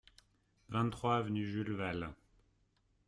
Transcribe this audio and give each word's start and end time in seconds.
vingt-trois 0.69 1.17
avenue 1.17 1.45
Jules 1.45 1.75
Valles 1.75 2.09